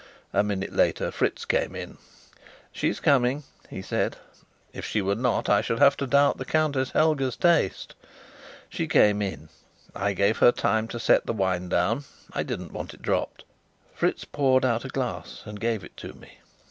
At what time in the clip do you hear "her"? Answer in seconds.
10.39-10.51